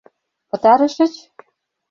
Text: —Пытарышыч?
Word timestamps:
—Пытарышыч? 0.49 1.13